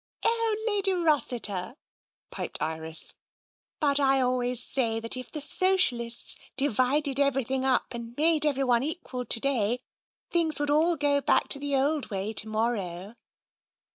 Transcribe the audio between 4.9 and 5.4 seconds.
that if